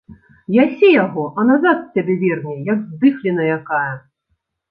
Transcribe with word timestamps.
Ясі 0.63 0.87
яго, 1.03 1.25
а 1.41 1.43
назад 1.49 1.77
з 1.83 1.91
цябе 1.99 2.15
верне, 2.23 2.55
як 2.71 2.79
здыхліна 2.95 3.41
якая. 3.59 3.93